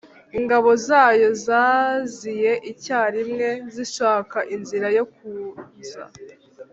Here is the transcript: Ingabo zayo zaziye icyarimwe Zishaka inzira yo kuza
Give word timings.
Ingabo 0.37 0.69
zayo 0.87 1.29
zaziye 1.45 2.51
icyarimwe 2.71 3.47
Zishaka 3.73 4.37
inzira 4.55 4.87
yo 4.97 5.05
kuza 5.13 6.03